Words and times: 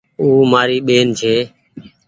او 0.19 0.25
مآري 0.51 0.77
ٻين 0.87 1.07
ڇي۔ 1.19 1.35